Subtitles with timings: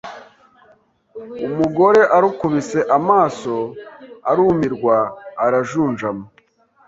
[1.47, 3.55] Umugore arukubise amaso
[4.29, 4.97] arumirwa
[5.45, 6.25] arajunjama